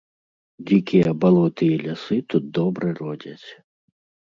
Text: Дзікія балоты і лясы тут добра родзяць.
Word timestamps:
Дзікія 0.69 1.13
балоты 1.25 1.63
і 1.75 1.77
лясы 1.85 2.21
тут 2.35 2.43
добра 2.59 2.87
родзяць. 3.05 3.49